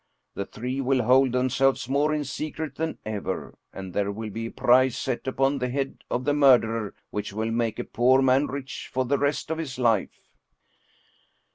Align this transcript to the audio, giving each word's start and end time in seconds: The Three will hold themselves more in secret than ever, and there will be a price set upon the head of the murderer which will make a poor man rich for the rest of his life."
The 0.33 0.47
Three 0.47 0.81
will 0.81 1.03
hold 1.03 1.31
themselves 1.31 1.87
more 1.87 2.11
in 2.11 2.23
secret 2.23 2.73
than 2.73 2.97
ever, 3.05 3.53
and 3.71 3.93
there 3.93 4.11
will 4.11 4.31
be 4.31 4.47
a 4.47 4.51
price 4.51 4.97
set 4.97 5.27
upon 5.27 5.59
the 5.59 5.69
head 5.69 6.03
of 6.09 6.25
the 6.25 6.33
murderer 6.33 6.95
which 7.11 7.33
will 7.33 7.51
make 7.51 7.77
a 7.77 7.83
poor 7.83 8.19
man 8.23 8.47
rich 8.47 8.89
for 8.91 9.05
the 9.05 9.19
rest 9.19 9.51
of 9.51 9.59
his 9.59 9.77
life." 9.77 10.31